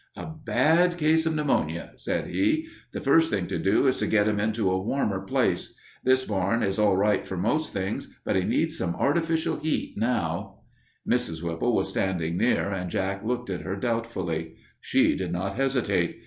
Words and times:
"A 0.15 0.25
bad 0.25 0.97
case 0.97 1.27
of 1.27 1.35
pneumonia," 1.35 1.93
said 1.95 2.25
he. 2.25 2.67
"The 2.91 2.99
first 3.01 3.29
thing 3.29 3.45
to 3.45 3.59
do 3.59 3.85
is 3.85 3.97
to 3.97 4.07
get 4.07 4.27
him 4.27 4.39
into 4.39 4.71
a 4.71 4.81
warmer 4.81 5.19
place. 5.21 5.75
This 6.03 6.25
barn 6.25 6.63
is 6.63 6.79
all 6.79 6.97
right 6.97 7.23
for 7.27 7.37
most 7.37 7.71
things, 7.71 8.19
but 8.25 8.35
he 8.35 8.43
needs 8.43 8.75
some 8.75 8.95
artificial 8.95 9.57
heat 9.57 9.93
now." 9.97 10.61
Mrs. 11.07 11.43
Whipple 11.43 11.75
was 11.75 11.89
standing 11.89 12.35
near, 12.35 12.71
and 12.71 12.89
Jack 12.89 13.23
looked 13.23 13.51
at 13.51 13.61
her 13.61 13.75
doubtfully. 13.75 14.55
She 14.79 15.15
did 15.15 15.31
not 15.31 15.55
hesitate. 15.55 16.19